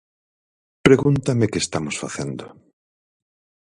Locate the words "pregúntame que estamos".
0.85-1.95